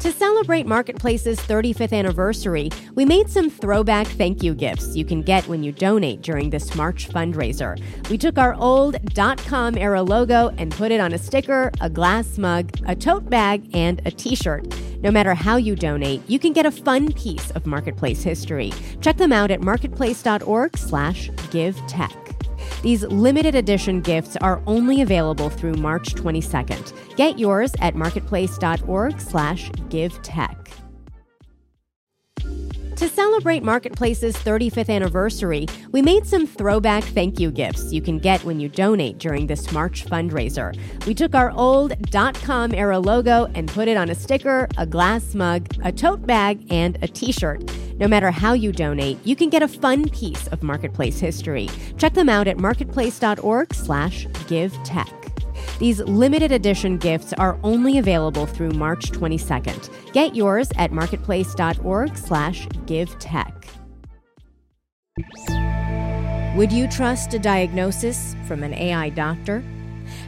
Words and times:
To 0.00 0.12
celebrate 0.12 0.66
Marketplace's 0.66 1.38
35th 1.40 1.92
anniversary, 1.92 2.70
we 2.94 3.04
made 3.04 3.28
some 3.28 3.50
throwback 3.50 4.06
thank 4.06 4.44
you 4.44 4.54
gifts 4.54 4.94
you 4.94 5.04
can 5.04 5.22
get 5.22 5.48
when 5.48 5.64
you 5.64 5.72
donate 5.72 6.22
during 6.22 6.50
this 6.50 6.76
March 6.76 7.08
fundraiser. 7.08 7.76
We 8.08 8.16
took 8.16 8.38
our 8.38 8.54
old 8.54 8.96
.com 9.44 9.76
era 9.76 10.00
logo 10.00 10.50
and 10.56 10.70
put 10.70 10.92
it 10.92 11.00
on 11.00 11.14
a 11.14 11.18
sticker, 11.18 11.72
a 11.80 11.90
glass 11.90 12.38
mug, 12.38 12.70
a 12.86 12.94
tote 12.94 13.28
bag, 13.28 13.68
and 13.74 14.00
a 14.06 14.12
t-shirt. 14.12 14.72
No 15.02 15.10
matter 15.10 15.34
how 15.34 15.56
you 15.56 15.74
donate, 15.74 16.22
you 16.28 16.38
can 16.38 16.52
get 16.52 16.64
a 16.64 16.70
fun 16.70 17.12
piece 17.12 17.50
of 17.52 17.66
Marketplace 17.66 18.22
history. 18.22 18.72
Check 19.00 19.16
them 19.16 19.32
out 19.32 19.50
at 19.50 19.62
marketplace.org/give-tech. 19.62 22.27
These 22.82 23.04
limited 23.04 23.54
edition 23.54 24.00
gifts 24.00 24.36
are 24.36 24.62
only 24.66 25.02
available 25.02 25.50
through 25.50 25.74
March 25.74 26.14
22nd. 26.14 26.94
Get 27.16 27.38
yours 27.38 27.72
at 27.80 27.94
marketplace.org/give-tech. 27.94 30.70
To 32.96 33.08
celebrate 33.08 33.62
Marketplace's 33.62 34.36
35th 34.36 34.90
anniversary, 34.90 35.66
we 35.92 36.02
made 36.02 36.26
some 36.26 36.48
throwback 36.48 37.04
thank 37.04 37.38
you 37.38 37.52
gifts 37.52 37.92
you 37.92 38.02
can 38.02 38.18
get 38.18 38.42
when 38.42 38.58
you 38.58 38.68
donate 38.68 39.18
during 39.18 39.46
this 39.46 39.70
March 39.70 40.04
fundraiser. 40.04 40.76
We 41.06 41.14
took 41.14 41.36
our 41.36 41.52
old 41.52 41.94
.com 42.42 42.74
era 42.74 42.98
logo 42.98 43.46
and 43.54 43.68
put 43.68 43.86
it 43.86 43.96
on 43.96 44.10
a 44.10 44.16
sticker, 44.16 44.66
a 44.78 44.84
glass 44.84 45.36
mug, 45.36 45.68
a 45.84 45.92
tote 45.92 46.26
bag, 46.26 46.66
and 46.72 46.98
a 47.00 47.06
t-shirt. 47.06 47.70
No 47.98 48.08
matter 48.08 48.30
how 48.30 48.52
you 48.52 48.72
donate, 48.72 49.18
you 49.24 49.34
can 49.34 49.48
get 49.50 49.62
a 49.62 49.68
fun 49.68 50.08
piece 50.08 50.46
of 50.48 50.62
Marketplace 50.62 51.18
history. 51.18 51.68
Check 51.96 52.14
them 52.14 52.28
out 52.28 52.46
at 52.46 52.58
marketplace.org/give-tech. 52.58 55.08
These 55.78 56.00
limited 56.00 56.52
edition 56.52 56.98
gifts 56.98 57.32
are 57.34 57.58
only 57.62 57.98
available 57.98 58.46
through 58.46 58.70
March 58.70 59.12
22nd. 59.12 59.90
Get 60.12 60.34
yours 60.34 60.70
at 60.76 60.92
marketplace.org/give-tech. 60.92 63.54
Would 66.56 66.72
you 66.72 66.88
trust 66.88 67.34
a 67.34 67.38
diagnosis 67.38 68.34
from 68.46 68.62
an 68.62 68.72
AI 68.74 69.10
doctor? 69.10 69.62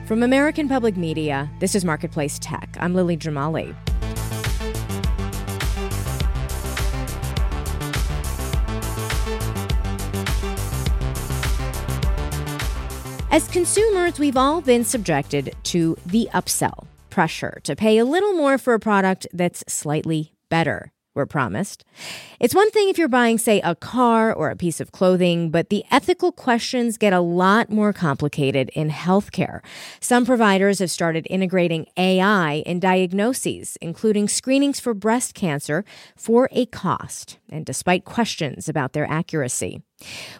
From 0.06 0.23
American 0.23 0.69
Public 0.69 0.97
Media, 0.97 1.50
this 1.58 1.75
is 1.75 1.84
Marketplace 1.84 2.39
Tech. 2.39 2.77
I'm 2.78 2.95
Lily 2.95 3.17
Jamali. 3.17 3.75
As 13.33 13.47
consumers, 13.47 14.19
we've 14.19 14.36
all 14.36 14.61
been 14.61 14.83
subjected 14.83 15.55
to 15.62 15.97
the 16.05 16.28
upsell 16.34 16.86
pressure 17.11 17.61
to 17.62 17.77
pay 17.77 17.98
a 17.98 18.05
little 18.05 18.33
more 18.33 18.59
for 18.59 18.75
a 18.75 18.81
product 18.81 19.28
that's 19.33 19.62
slightly 19.69 20.33
better. 20.48 20.92
We're 21.21 21.27
promised. 21.27 21.85
It's 22.41 22.55
one 22.55 22.71
thing 22.71 22.89
if 22.89 22.97
you're 22.97 23.07
buying, 23.07 23.37
say, 23.37 23.61
a 23.61 23.75
car 23.75 24.33
or 24.33 24.49
a 24.49 24.57
piece 24.57 24.81
of 24.81 24.91
clothing, 24.91 25.51
but 25.51 25.69
the 25.69 25.85
ethical 25.91 26.33
questions 26.33 26.97
get 26.97 27.13
a 27.13 27.21
lot 27.21 27.69
more 27.69 27.93
complicated 27.93 28.71
in 28.75 28.89
healthcare. 28.89 29.61
Some 30.01 30.25
providers 30.25 30.79
have 30.79 30.91
started 30.91 31.27
integrating 31.29 31.85
AI 31.98 32.63
in 32.65 32.81
diagnoses, 32.81 33.77
including 33.83 34.29
screenings 34.29 34.81
for 34.81 34.95
breast 34.95 35.35
cancer, 35.35 35.85
for 36.17 36.48
a 36.53 36.65
cost, 36.65 37.39
and 37.51 37.67
despite 37.67 38.07
questions 38.07 38.67
about 38.67 38.95
their 38.95 39.05
accuracy. 39.05 39.83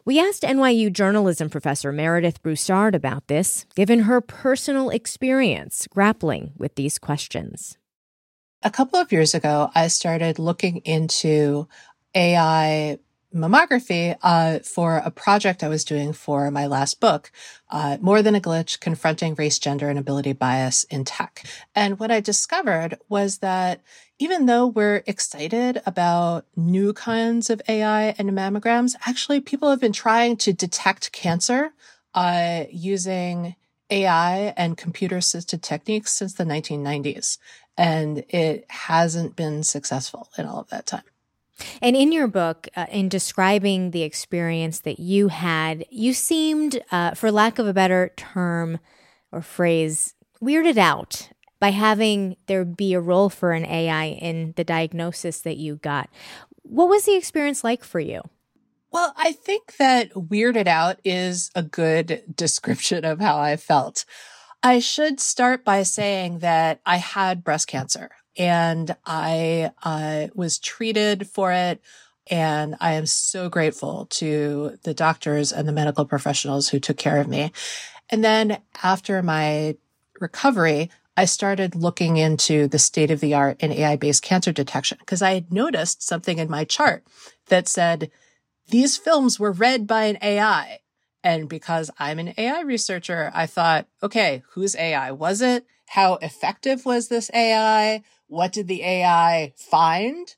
We 0.07 0.19
asked 0.19 0.45
NYU 0.45 0.91
journalism 0.91 1.51
professor 1.51 1.93
Meredith 1.93 2.43
Broussard 2.43 2.95
about 2.95 3.27
this, 3.27 3.67
given 3.75 4.05
her 4.05 4.23
personal 4.23 4.89
experience 4.89 5.87
grappling 5.91 6.53
with 6.57 6.77
these 6.77 6.99
questions. 6.99 7.77
A 8.63 8.71
couple 8.71 8.99
of 8.99 9.11
years 9.11 9.35
ago, 9.35 9.71
I 9.75 9.89
started 9.89 10.39
looking 10.39 10.79
into 10.79 11.67
AI 12.15 12.99
mammography 13.35 14.19
uh, 14.23 14.59
for 14.59 14.99
a 14.99 15.11
project 15.11 15.65
I 15.65 15.69
was 15.69 15.83
doing 15.83 16.13
for 16.13 16.51
my 16.51 16.67
last 16.67 17.01
book, 17.01 17.33
uh, 17.71 17.97
More 18.03 18.21
Than 18.21 18.35
a 18.35 18.41
Glitch 18.41 18.79
Confronting 18.79 19.35
Race, 19.35 19.59
Gender, 19.59 19.89
and 19.89 19.99
Ability 19.99 20.35
Bias 20.35 20.85
in 20.85 21.07
Tech. 21.07 21.43
And 21.75 21.99
what 21.99 22.11
I 22.11 22.21
discovered 22.21 22.99
was 23.09 23.39
that 23.39 23.81
even 24.19 24.45
though 24.45 24.67
we're 24.67 25.05
excited 25.07 25.81
about 25.87 26.45
new 26.55 26.93
kinds 26.93 27.49
of 27.49 27.63
AI 27.67 28.15
and 28.19 28.31
mammograms, 28.33 28.95
actually 29.07 29.41
people 29.41 29.71
have 29.71 29.81
been 29.81 29.93
trying 29.93 30.37
to 30.37 30.53
detect 30.53 31.13
cancer 31.13 31.73
uh, 32.15 32.65
using 32.71 33.57
AI 33.91 34.55
and 34.57 34.77
computer 34.77 35.17
assisted 35.17 35.63
techniques 35.63 36.13
since 36.13 36.35
the 36.35 36.45
1990s 36.45 37.39
and 37.77 38.25
it 38.29 38.67
hasn't 38.69 39.37
been 39.37 39.63
successful 39.63 40.29
in 40.37 40.47
all 40.47 40.61
of 40.61 40.69
that 40.71 40.87
time. 40.87 41.03
And 41.83 41.97
in 41.97 42.13
your 42.13 42.27
book, 42.27 42.69
uh, 42.77 42.87
in 42.91 43.09
describing 43.09 43.91
the 43.91 44.03
experience 44.03 44.81
that 44.81 44.99
you 44.99 45.29
had, 45.29 45.85
you 45.91 46.15
seemed, 46.15 46.83
uh, 46.91 47.13
for 47.13 47.31
lack 47.31 47.59
of 47.59 47.67
a 47.67 47.75
better 47.75 48.13
term 48.17 48.79
or 49.33 49.43
phrase, 49.43 50.15
weirded 50.43 50.79
out 50.79 51.31
by 51.61 51.71
having 51.71 52.37
there 52.47 52.65
be 52.65 52.95
a 52.95 53.01
role 53.01 53.29
for 53.29 53.53
an 53.53 53.67
AI 53.67 54.07
in 54.07 54.55
the 54.57 54.65
diagnosis 54.65 55.41
that 55.43 55.59
you 55.59 55.77
got. 55.77 56.09
What 56.63 56.89
was 56.89 57.05
the 57.05 57.17
experience 57.17 57.63
like 57.63 57.85
for 57.85 58.01
you? 58.01 58.23
Well, 58.93 59.13
I 59.17 59.33
think 59.33 59.77
that 59.77 60.11
weirded 60.15 60.67
out 60.67 60.99
is 61.05 61.51
a 61.55 61.63
good 61.63 62.23
description 62.35 63.05
of 63.05 63.21
how 63.21 63.39
I 63.39 63.57
felt. 63.57 64.05
I 64.63 64.79
should 64.79 65.21
start 65.21 65.65
by 65.65 65.83
saying 65.85 66.41
that 66.41 66.81
I 66.85 66.99
had 66.99 67.45
breast 67.45 67.67
cancer 67.67 68.11
and 68.37 68.95
I 69.07 69.73
uh, 69.83 70.29
was 70.35 70.59
treated 70.59 71.27
for 71.29 71.53
it. 71.53 71.81
And 72.31 72.77
I 72.79 72.93
am 72.93 73.07
so 73.07 73.49
grateful 73.49 74.07
to 74.11 74.79
the 74.85 74.95
doctors 74.95 75.51
and 75.51 75.67
the 75.67 75.73
medical 75.73 76.05
professionals 76.05 76.69
who 76.69 76.79
took 76.79 76.97
care 76.97 77.21
of 77.21 77.27
me. 77.27 77.53
And 78.11 78.23
then 78.23 78.59
after 78.83 79.23
my 79.23 79.77
recovery, 80.21 80.91
I 81.17 81.25
started 81.25 81.75
looking 81.75 82.19
into 82.19 82.69
the 82.69 82.79
state 82.79 83.11
of 83.11 83.21
the 83.21 83.35
art 83.35 83.61
in 83.61 83.73
AI 83.73 83.97
based 83.97 84.23
cancer 84.23 84.53
detection 84.53 84.99
because 85.01 85.23
I 85.23 85.35
had 85.35 85.53
noticed 85.53 86.03
something 86.03 86.39
in 86.39 86.51
my 86.51 86.65
chart 86.65 87.05
that 87.47 87.67
said 87.67 88.11
these 88.69 88.97
films 88.97 89.41
were 89.41 89.53
read 89.53 89.87
by 89.87 90.05
an 90.05 90.19
AI. 90.23 90.81
And 91.23 91.49
because 91.49 91.91
I'm 91.99 92.19
an 92.19 92.35
AI 92.39 92.63
researcher, 92.63 93.31
I 93.35 93.47
thought, 93.47 93.87
okay, 94.03 94.43
whose 94.53 94.75
AI 94.77 95.13
was 95.13 95.43
it? 95.43 95.67
How 95.87 96.15
effective 96.15 96.87
was 96.87 97.09
this 97.09 97.31
AI? 97.35 98.03
What 98.27 98.53
did 98.53 98.69
the 98.69 98.83
AI 98.83 99.53
find? 99.57 100.35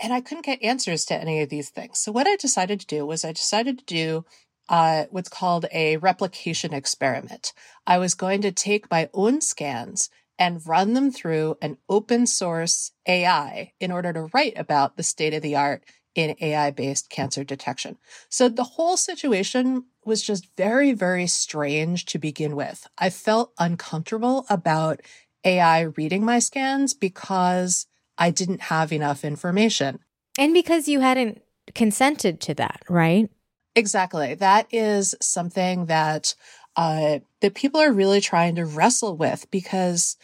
And 0.00 0.12
I 0.12 0.20
couldn't 0.20 0.46
get 0.46 0.62
answers 0.62 1.04
to 1.06 1.14
any 1.14 1.40
of 1.40 1.48
these 1.48 1.70
things. 1.70 1.98
So 1.98 2.12
what 2.12 2.26
I 2.26 2.36
decided 2.36 2.80
to 2.80 2.86
do 2.86 3.06
was 3.06 3.24
I 3.24 3.32
decided 3.32 3.78
to 3.78 3.84
do 3.84 4.24
uh, 4.68 5.04
what's 5.10 5.28
called 5.28 5.66
a 5.72 5.96
replication 5.98 6.74
experiment. 6.74 7.52
I 7.86 7.98
was 7.98 8.14
going 8.14 8.42
to 8.42 8.52
take 8.52 8.90
my 8.90 9.08
own 9.14 9.40
scans 9.40 10.10
and 10.38 10.66
run 10.66 10.94
them 10.94 11.10
through 11.12 11.56
an 11.62 11.78
open 11.88 12.26
source 12.26 12.92
AI 13.06 13.72
in 13.78 13.92
order 13.92 14.12
to 14.12 14.28
write 14.34 14.54
about 14.56 14.96
the 14.96 15.02
state 15.02 15.34
of 15.34 15.42
the 15.42 15.56
art 15.56 15.84
in 16.14 16.36
AI 16.40 16.70
based 16.70 17.10
cancer 17.10 17.44
detection. 17.44 17.98
So 18.28 18.48
the 18.48 18.64
whole 18.64 18.96
situation 18.96 19.84
was 20.04 20.22
just 20.22 20.46
very, 20.56 20.92
very 20.92 21.26
strange 21.26 22.06
to 22.06 22.18
begin 22.18 22.56
with. 22.56 22.86
I 22.98 23.10
felt 23.10 23.52
uncomfortable 23.58 24.46
about 24.50 25.00
AI 25.44 25.82
reading 25.82 26.24
my 26.24 26.38
scans 26.38 26.94
because 26.94 27.86
I 28.18 28.30
didn't 28.30 28.62
have 28.62 28.92
enough 28.92 29.24
information. 29.24 30.00
And 30.38 30.54
because 30.54 30.88
you 30.88 31.00
hadn't 31.00 31.42
consented 31.74 32.40
to 32.42 32.54
that, 32.54 32.82
right? 32.88 33.30
Exactly. 33.74 34.34
That 34.34 34.66
is 34.70 35.14
something 35.20 35.86
that 35.86 36.34
uh, 36.76 37.18
that 37.40 37.54
people 37.54 37.80
are 37.80 37.92
really 37.92 38.20
trying 38.20 38.56
to 38.56 38.64
wrestle 38.64 39.16
with 39.16 39.50
because 39.50 40.16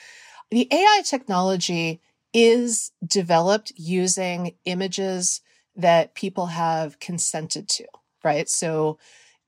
the 0.50 0.66
AI 0.70 1.02
technology 1.04 2.00
is 2.32 2.90
developed 3.06 3.72
using 3.76 4.54
images 4.64 5.40
that 5.78 6.14
people 6.14 6.46
have 6.46 6.98
consented 6.98 7.68
to, 7.68 7.86
right? 8.22 8.48
So 8.48 8.98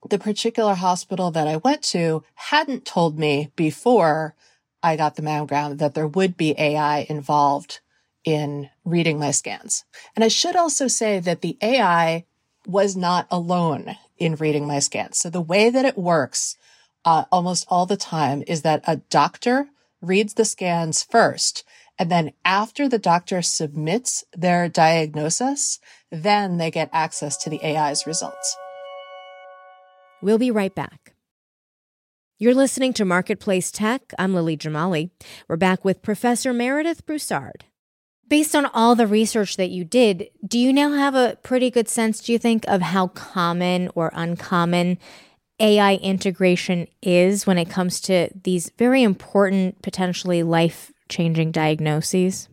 the 0.08 0.18
particular 0.18 0.74
hospital 0.74 1.30
that 1.32 1.46
I 1.46 1.58
went 1.58 1.82
to 1.84 2.24
hadn't 2.34 2.86
told 2.86 3.18
me 3.18 3.50
before 3.56 4.34
I 4.82 4.96
got 4.96 5.16
the 5.16 5.22
mammogram 5.22 5.78
that 5.78 5.94
there 5.94 6.06
would 6.06 6.36
be 6.36 6.54
AI 6.58 7.06
involved 7.10 7.80
in 8.24 8.70
reading 8.84 9.18
my 9.18 9.30
scans. 9.30 9.84
And 10.14 10.24
I 10.24 10.28
should 10.28 10.56
also 10.56 10.88
say 10.88 11.20
that 11.20 11.42
the 11.42 11.58
AI 11.60 12.24
was 12.66 12.96
not 12.96 13.26
alone 13.30 13.96
in 14.18 14.36
reading 14.36 14.66
my 14.66 14.78
scans. 14.78 15.18
So 15.18 15.30
the 15.30 15.40
way 15.40 15.68
that 15.68 15.84
it 15.84 15.98
works 15.98 16.56
uh, 17.04 17.24
almost 17.32 17.66
all 17.68 17.86
the 17.86 17.96
time 17.96 18.42
is 18.46 18.62
that 18.62 18.84
a 18.86 18.96
doctor 18.96 19.68
reads 20.00 20.34
the 20.34 20.44
scans 20.44 21.02
first 21.02 21.64
and 22.00 22.10
then 22.10 22.32
after 22.46 22.88
the 22.88 22.98
doctor 22.98 23.42
submits 23.42 24.24
their 24.34 24.70
diagnosis, 24.70 25.78
then 26.10 26.56
they 26.56 26.70
get 26.70 26.88
access 26.94 27.36
to 27.36 27.50
the 27.50 27.62
AI's 27.62 28.06
results. 28.06 28.56
We'll 30.22 30.38
be 30.38 30.50
right 30.50 30.74
back. 30.74 31.12
You're 32.38 32.54
listening 32.54 32.94
to 32.94 33.04
Marketplace 33.04 33.70
Tech. 33.70 34.14
I'm 34.18 34.32
Lily 34.32 34.56
Jamali. 34.56 35.10
We're 35.46 35.56
back 35.56 35.84
with 35.84 36.00
Professor 36.00 36.54
Meredith 36.54 37.04
Broussard. 37.04 37.66
Based 38.26 38.56
on 38.56 38.64
all 38.64 38.94
the 38.94 39.06
research 39.06 39.58
that 39.58 39.68
you 39.68 39.84
did, 39.84 40.30
do 40.46 40.58
you 40.58 40.72
now 40.72 40.92
have 40.92 41.14
a 41.14 41.36
pretty 41.42 41.70
good 41.70 41.88
sense, 41.90 42.22
do 42.22 42.32
you 42.32 42.38
think, 42.38 42.66
of 42.66 42.80
how 42.80 43.08
common 43.08 43.90
or 43.94 44.10
uncommon 44.14 44.96
AI 45.58 45.96
integration 45.96 46.86
is 47.02 47.46
when 47.46 47.58
it 47.58 47.68
comes 47.68 48.00
to 48.02 48.30
these 48.42 48.72
very 48.78 49.02
important, 49.02 49.82
potentially 49.82 50.42
life 50.42 50.90
changing 51.10 51.52
diagnoses? 51.52 52.48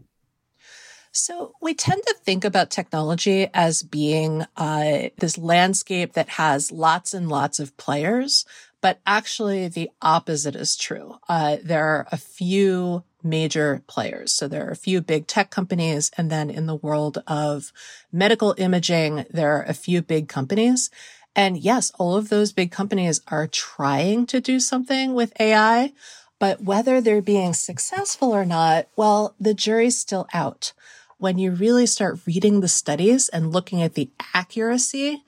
So 1.11 1.53
we 1.61 1.73
tend 1.73 2.03
to 2.05 2.15
think 2.23 2.43
about 2.43 2.69
technology 2.69 3.47
as 3.53 3.81
being 3.81 4.45
uh, 4.55 5.09
this 5.17 5.37
landscape 5.37 6.13
that 6.13 6.29
has 6.29 6.71
lots 6.71 7.13
and 7.13 7.27
lots 7.27 7.59
of 7.59 7.75
players, 7.77 8.45
but 8.81 8.99
actually 9.05 9.67
the 9.67 9.89
opposite 10.01 10.55
is 10.55 10.75
true. 10.75 11.15
Uh, 11.27 11.57
there 11.63 11.85
are 11.87 12.07
a 12.11 12.17
few 12.17 13.03
major 13.23 13.83
players. 13.87 14.31
So 14.31 14.47
there 14.47 14.67
are 14.67 14.71
a 14.71 14.75
few 14.75 15.01
big 15.01 15.27
tech 15.27 15.49
companies. 15.49 16.11
And 16.17 16.29
then 16.29 16.49
in 16.49 16.65
the 16.65 16.75
world 16.75 17.23
of 17.27 17.71
medical 18.11 18.55
imaging, 18.57 19.25
there 19.31 19.57
are 19.57 19.63
a 19.63 19.73
few 19.73 20.01
big 20.01 20.27
companies. 20.27 20.89
And 21.35 21.57
yes, 21.57 21.91
all 21.99 22.15
of 22.15 22.29
those 22.29 22.51
big 22.51 22.71
companies 22.71 23.21
are 23.27 23.47
trying 23.47 24.25
to 24.27 24.41
do 24.41 24.59
something 24.59 25.13
with 25.13 25.39
AI, 25.39 25.93
but 26.39 26.61
whether 26.61 27.01
they're 27.01 27.21
being 27.21 27.53
successful 27.53 28.31
or 28.31 28.45
not, 28.45 28.87
well, 28.95 29.35
the 29.39 29.53
jury's 29.53 29.97
still 29.97 30.27
out. 30.33 30.73
When 31.17 31.37
you 31.37 31.51
really 31.51 31.87
start 31.87 32.19
reading 32.27 32.61
the 32.61 32.67
studies 32.67 33.27
and 33.29 33.51
looking 33.51 33.81
at 33.81 33.95
the 33.95 34.09
accuracy 34.33 35.23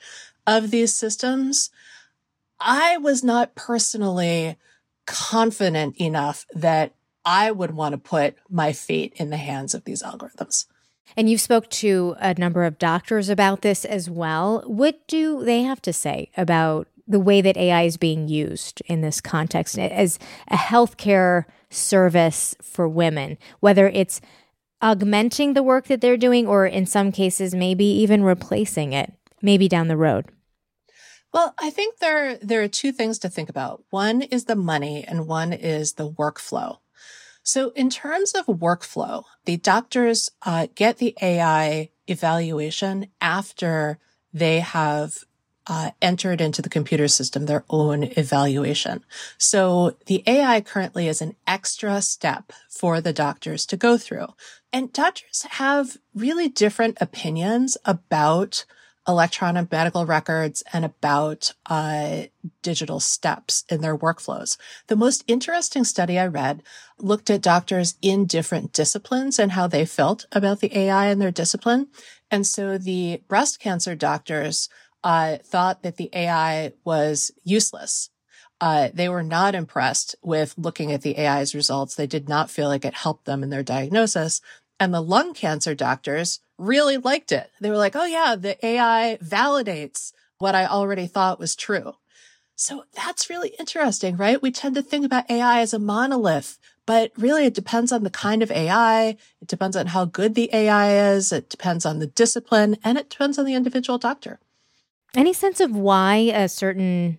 of 0.46 0.72
these 0.72 0.94
systems, 0.94 1.72
I 2.60 2.98
was 2.98 3.24
not 3.24 3.56
personally 3.56 4.58
confident 5.08 5.98
enough 5.98 6.46
that 6.54 6.94
I 7.26 7.52
would 7.52 7.72
want 7.72 7.94
to 7.94 7.98
put 7.98 8.36
my 8.50 8.74
fate 8.74 9.14
in 9.16 9.30
the 9.30 9.38
hands 9.38 9.74
of 9.74 9.84
these 9.86 10.04
algorithms. 10.04 10.66
And 11.18 11.30
you've 11.30 11.42
spoke 11.42 11.70
to 11.72 12.16
a 12.20 12.36
number 12.36 12.66
of 12.66 12.78
doctors 12.78 13.30
about 13.30 13.62
this 13.62 13.84
as 13.84 14.10
well. 14.10 14.64
What 14.68 15.08
do 15.08 15.44
they 15.44 15.64
have 15.64 15.82
to 15.84 15.94
say 15.94 16.30
about 16.38 16.88
the 17.10 17.20
way 17.20 17.42
that 17.42 17.58
AI 17.58 17.82
is 17.82 17.98
being 17.98 18.28
used 18.28 18.82
in 18.86 19.02
this 19.02 19.20
context 19.20 19.78
as 19.78 20.20
a 20.48 20.56
healthcare 20.56 21.46
service 21.70 22.56
for 22.62 22.88
women, 22.88 23.38
whether 23.60 23.90
it's 23.90 24.22
augmenting 24.82 25.54
the 25.54 25.64
work 25.64 25.88
that 25.88 26.02
they're 26.02 26.18
doing 26.18 26.48
or 26.48 26.66
in 26.66 26.86
some 26.86 27.12
cases 27.12 27.54
maybe 27.54 27.86
even 27.86 28.24
replacing 28.24 28.94
it, 28.94 29.12
maybe 29.42 29.68
down 29.68 29.88
the 29.88 29.98
road? 29.98 30.26
Well, 31.34 31.54
I 31.60 31.70
think 31.70 31.98
there 31.98 32.38
there 32.38 32.62
are 32.62 32.68
two 32.68 32.92
things 32.92 33.20
to 33.20 33.30
think 33.30 33.50
about. 33.50 33.84
One 33.90 34.22
is 34.22 34.46
the 34.46 34.56
money 34.56 35.04
and 35.08 35.28
one 35.28 35.54
is 35.54 35.94
the 35.94 36.10
workflow. 36.10 36.78
So 37.44 37.72
in 37.72 37.90
terms 37.90 38.34
of 38.34 38.46
workflow, 38.46 39.24
the 39.46 39.58
doctors 39.58 40.30
uh, 40.44 40.68
get 40.76 40.98
the 40.98 41.16
AI 41.22 41.90
evaluation 42.08 43.08
after 43.22 44.00
they 44.34 44.60
have 44.60 45.26
uh, 45.70 45.92
entered 46.02 46.42
into 46.42 46.62
the 46.62 46.70
computer 46.70 47.08
system 47.08 47.46
their 47.46 47.64
own 47.70 48.04
evaluation. 48.18 49.06
So 49.38 49.96
the 50.08 50.24
AI 50.26 50.62
currently 50.62 51.08
is 51.08 51.22
an 51.22 51.36
extra 51.46 52.02
step 52.02 52.52
for 52.68 53.00
the 53.00 53.14
doctors 53.14 53.66
to 53.68 53.78
go 53.78 53.98
through. 53.98 54.28
And 54.74 54.92
doctors 54.92 55.44
have 55.52 55.98
really 56.16 56.50
different 56.50 56.98
opinions 57.00 57.78
about 57.86 58.66
electronic 59.08 59.72
medical 59.72 60.06
records 60.06 60.64
and 60.72 60.86
about 60.86 61.54
uh, 61.66 62.24
digital 62.62 63.00
steps 63.00 63.64
in 63.70 63.82
their 63.82 63.98
workflows. 63.98 64.58
The 64.88 64.96
most 64.96 65.24
interesting 65.28 65.84
study 65.84 66.20
I 66.20 66.28
read 66.28 66.62
looked 67.00 67.30
at 67.30 67.42
doctors 67.42 67.96
in 68.02 68.26
different 68.26 68.74
disciplines 68.74 69.40
and 69.40 69.54
how 69.54 69.66
they 69.66 69.86
felt 69.86 70.26
about 70.32 70.60
the 70.60 70.78
AI 70.78 71.08
in 71.08 71.18
their 71.18 71.32
discipline. 71.32 71.88
And 72.30 72.46
so 72.46 72.78
the 72.78 73.24
breast 73.28 73.60
cancer 73.60 73.96
doctors 73.96 74.70
uh, 75.04 75.38
thought 75.44 75.84
that 75.84 75.98
the 75.98 76.10
AI 76.14 76.74
was 76.84 77.32
useless. 77.44 78.10
Uh, 78.62 78.90
they 78.94 79.08
were 79.08 79.24
not 79.24 79.56
impressed 79.56 80.16
with 80.22 80.54
looking 80.58 80.92
at 80.92 81.02
the 81.02 81.18
AI's 81.18 81.56
results. 81.56 81.96
They 81.96 82.08
did 82.08 82.28
not 82.28 82.50
feel 82.50 82.68
like 82.68 82.84
it 82.84 82.94
helped 82.94 83.26
them 83.26 83.42
in 83.42 83.50
their 83.50 83.64
diagnosis. 83.64 84.42
And 84.80 84.94
the 84.94 85.02
lung 85.02 85.34
cancer 85.34 85.76
doctors 85.76 86.42
really 86.58 86.98
liked 86.98 87.32
it. 87.32 87.52
They 87.62 87.70
were 87.70 87.78
like, 87.78 87.96
oh 87.96 88.06
yeah, 88.06 88.36
the 88.36 88.64
AI 88.66 89.18
validates 89.24 90.12
what 90.40 90.56
I 90.56 90.66
already 90.66 91.08
thought 91.08 91.40
was 91.40 91.56
true. 91.56 91.96
So 92.56 92.84
that's 92.94 93.30
really 93.30 93.54
interesting, 93.58 94.18
right? 94.18 94.42
We 94.42 94.52
tend 94.52 94.76
to 94.76 94.82
think 94.82 95.06
about 95.06 95.30
AI 95.32 95.62
as 95.62 95.74
a 95.74 95.80
monolith, 95.80 96.58
but 96.86 97.12
really 97.18 97.46
it 97.46 97.54
depends 97.54 97.92
on 97.94 98.04
the 98.04 98.10
kind 98.10 98.44
of 98.44 98.52
AI. 98.52 99.16
It 99.42 99.48
depends 99.48 99.78
on 99.78 99.88
how 99.88 100.04
good 100.04 100.36
the 100.36 100.50
AI 100.54 101.14
is. 101.14 101.32
It 101.32 101.50
depends 101.50 101.86
on 101.86 102.00
the 102.00 102.08
discipline 102.08 102.76
and 102.84 102.98
it 102.98 103.10
depends 103.10 103.38
on 103.38 103.46
the 103.46 103.54
individual 103.54 103.98
doctor. 103.98 104.40
Any 105.16 105.34
sense 105.34 105.60
of 105.60 105.76
why 105.76 106.16
a 106.34 106.48
certain 106.48 107.18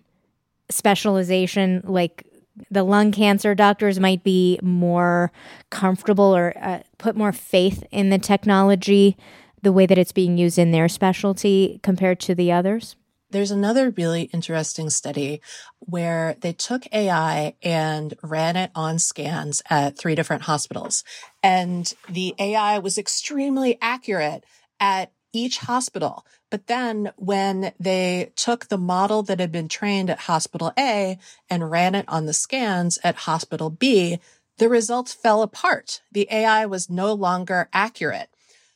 specialization 0.69 1.81
like 1.83 2.25
the 2.69 2.83
lung 2.83 3.11
cancer 3.11 3.55
doctors 3.55 3.99
might 3.99 4.23
be 4.23 4.59
more 4.61 5.31
comfortable 5.69 6.35
or 6.35 6.53
uh, 6.61 6.79
put 6.97 7.15
more 7.15 7.31
faith 7.31 7.83
in 7.91 8.09
the 8.09 8.17
technology, 8.17 9.17
the 9.61 9.71
way 9.71 9.85
that 9.85 9.97
it's 9.97 10.11
being 10.11 10.37
used 10.37 10.57
in 10.57 10.71
their 10.71 10.87
specialty 10.87 11.79
compared 11.83 12.19
to 12.21 12.35
the 12.35 12.51
others? 12.51 12.95
There's 13.29 13.51
another 13.51 13.91
really 13.91 14.23
interesting 14.33 14.89
study 14.89 15.41
where 15.79 16.35
they 16.41 16.51
took 16.51 16.83
AI 16.93 17.55
and 17.63 18.13
ran 18.21 18.57
it 18.57 18.71
on 18.75 18.99
scans 18.99 19.61
at 19.69 19.97
three 19.97 20.15
different 20.15 20.43
hospitals. 20.43 21.05
And 21.41 21.93
the 22.09 22.35
AI 22.37 22.79
was 22.79 22.97
extremely 22.97 23.77
accurate 23.81 24.43
at 24.81 25.13
each 25.33 25.59
hospital. 25.59 26.25
But 26.49 26.67
then 26.67 27.11
when 27.15 27.73
they 27.79 28.31
took 28.35 28.67
the 28.67 28.77
model 28.77 29.23
that 29.23 29.39
had 29.39 29.51
been 29.51 29.67
trained 29.67 30.09
at 30.09 30.21
hospital 30.21 30.73
A 30.77 31.17
and 31.49 31.71
ran 31.71 31.95
it 31.95 32.05
on 32.07 32.25
the 32.25 32.33
scans 32.33 32.99
at 33.03 33.15
hospital 33.15 33.69
B, 33.69 34.19
the 34.57 34.69
results 34.69 35.13
fell 35.13 35.41
apart. 35.41 36.01
The 36.11 36.27
AI 36.29 36.65
was 36.65 36.89
no 36.89 37.13
longer 37.13 37.69
accurate. 37.73 38.29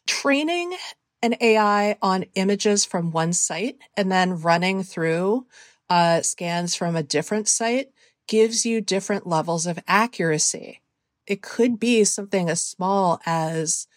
Training 0.07 0.75
an 1.21 1.35
AI 1.41 1.97
on 2.01 2.25
images 2.35 2.85
from 2.85 3.11
one 3.11 3.33
site 3.33 3.77
and 3.97 4.11
then 4.11 4.41
running 4.41 4.83
through 4.83 5.45
uh, 5.89 6.21
scans 6.21 6.75
from 6.75 6.95
a 6.95 7.03
different 7.03 7.47
site 7.47 7.91
gives 8.27 8.65
you 8.65 8.81
different 8.81 9.27
levels 9.27 9.65
of 9.65 9.79
accuracy. 9.87 10.81
It 11.27 11.41
could 11.41 11.79
be 11.79 12.03
something 12.03 12.49
as 12.49 12.61
small 12.61 13.19
as 13.25 13.87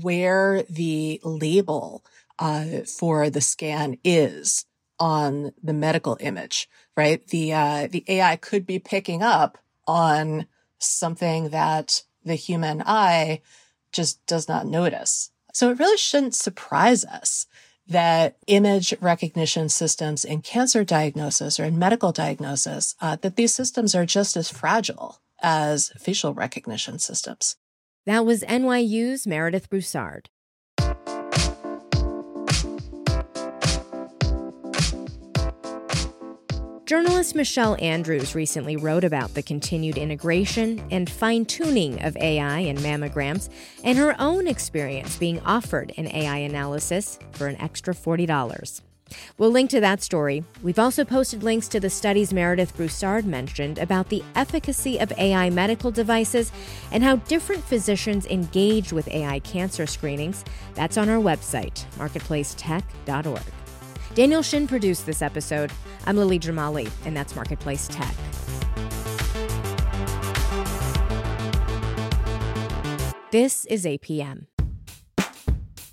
where 0.00 0.62
the 0.64 1.20
label 1.22 2.04
uh, 2.38 2.80
for 2.98 3.30
the 3.30 3.40
scan 3.40 3.98
is 4.04 4.64
on 4.98 5.52
the 5.62 5.72
medical 5.72 6.16
image, 6.20 6.68
right? 6.96 7.26
The 7.28 7.52
uh, 7.52 7.88
the 7.90 8.04
AI 8.08 8.36
could 8.36 8.66
be 8.66 8.78
picking 8.78 9.22
up 9.22 9.58
on 9.86 10.46
something 10.78 11.50
that 11.50 12.02
the 12.24 12.34
human 12.34 12.82
eye 12.86 13.40
just 13.92 14.24
does 14.26 14.48
not 14.48 14.66
notice. 14.66 15.30
So 15.52 15.70
it 15.70 15.78
really 15.78 15.98
shouldn't 15.98 16.34
surprise 16.34 17.04
us 17.04 17.46
that 17.86 18.36
image 18.46 18.94
recognition 19.00 19.68
systems 19.68 20.24
in 20.24 20.40
cancer 20.40 20.84
diagnosis 20.84 21.58
or 21.58 21.64
in 21.64 21.78
medical 21.78 22.12
diagnosis, 22.12 22.94
uh, 23.00 23.16
that 23.16 23.36
these 23.36 23.52
systems 23.52 23.94
are 23.94 24.06
just 24.06 24.36
as 24.36 24.50
fragile 24.50 25.20
as 25.42 25.92
facial 25.98 26.32
recognition 26.32 26.98
systems. 26.98 27.56
That 28.04 28.26
was 28.26 28.42
NYU's 28.42 29.28
Meredith 29.28 29.70
Broussard. 29.70 30.28
Journalist 36.84 37.36
Michelle 37.36 37.76
Andrews 37.80 38.34
recently 38.34 38.76
wrote 38.76 39.04
about 39.04 39.34
the 39.34 39.42
continued 39.42 39.96
integration 39.96 40.84
and 40.90 41.08
fine 41.08 41.44
tuning 41.44 42.02
of 42.02 42.16
AI 42.16 42.58
in 42.58 42.76
mammograms 42.78 43.48
and 43.84 43.96
her 43.96 44.16
own 44.18 44.48
experience 44.48 45.16
being 45.16 45.38
offered 45.40 45.92
an 45.96 46.08
AI 46.08 46.38
analysis 46.38 47.20
for 47.30 47.46
an 47.46 47.58
extra 47.60 47.94
$40. 47.94 48.82
We'll 49.38 49.50
link 49.50 49.70
to 49.70 49.80
that 49.80 50.02
story. 50.02 50.44
We've 50.62 50.78
also 50.78 51.04
posted 51.04 51.42
links 51.42 51.68
to 51.68 51.80
the 51.80 51.90
studies 51.90 52.32
Meredith 52.32 52.76
Broussard 52.76 53.24
mentioned 53.24 53.78
about 53.78 54.08
the 54.08 54.22
efficacy 54.34 54.98
of 54.98 55.12
AI 55.18 55.50
medical 55.50 55.90
devices 55.90 56.52
and 56.90 57.02
how 57.02 57.16
different 57.16 57.64
physicians 57.64 58.26
engage 58.26 58.92
with 58.92 59.08
AI 59.08 59.38
cancer 59.40 59.86
screenings. 59.86 60.44
That's 60.74 60.96
on 60.96 61.08
our 61.08 61.20
website, 61.20 61.84
marketplacetech.org. 61.96 63.42
Daniel 64.14 64.42
Shin 64.42 64.66
produced 64.66 65.06
this 65.06 65.22
episode. 65.22 65.72
I'm 66.06 66.16
Lily 66.16 66.38
Jamali, 66.38 66.90
and 67.06 67.16
that's 67.16 67.34
Marketplace 67.34 67.88
Tech. 67.88 68.14
This 73.30 73.64
is 73.64 73.86
APM. 73.86 74.44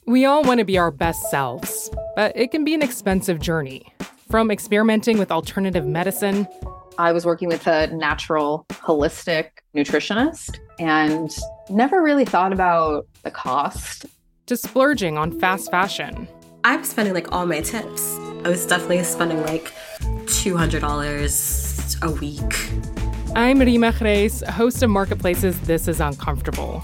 We 0.06 0.26
all 0.26 0.44
want 0.44 0.58
to 0.58 0.66
be 0.66 0.78
our 0.78 0.92
best 0.92 1.30
selves, 1.32 1.79
but 2.20 2.36
it 2.36 2.52
can 2.52 2.66
be 2.66 2.74
an 2.74 2.82
expensive 2.82 3.40
journey. 3.40 3.82
From 4.30 4.52
experimenting 4.52 5.20
with 5.20 5.32
alternative 5.32 5.86
medicine, 5.86 6.50
I 6.98 7.14
was 7.14 7.26
working 7.26 7.48
with 7.48 7.66
a 7.66 7.88
natural, 7.96 8.66
holistic 8.72 9.52
nutritionist 9.74 10.60
and 10.80 11.32
never 11.70 12.04
really 12.04 12.26
thought 12.26 12.52
about 12.52 13.08
the 13.24 13.32
cost. 13.32 14.06
To 14.48 14.58
splurging 14.58 15.18
on 15.18 15.40
fast 15.40 15.72
fashion. 15.72 16.28
I'm 16.66 16.84
spending 16.84 17.14
like 17.14 17.32
all 17.32 17.46
my 17.46 17.62
tips. 17.62 18.18
I 18.44 18.50
was 18.50 18.66
definitely 18.66 19.02
spending 19.04 19.42
like 19.44 19.72
$200 20.02 22.02
a 22.02 22.12
week. 22.12 22.42
I'm 23.34 23.60
Reema 23.60 23.94
Khrais, 23.94 24.46
host 24.46 24.84
of 24.84 24.90
Marketplace's 24.90 25.58
This 25.62 25.88
Is 25.88 26.02
Uncomfortable. 26.02 26.84